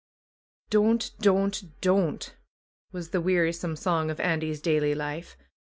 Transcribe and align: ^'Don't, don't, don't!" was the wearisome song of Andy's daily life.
^'Don't, 0.71 1.11
don't, 1.19 1.79
don't!" 1.79 2.35
was 2.91 3.11
the 3.11 3.21
wearisome 3.21 3.75
song 3.75 4.09
of 4.09 4.19
Andy's 4.19 4.59
daily 4.59 4.95
life. 4.95 5.37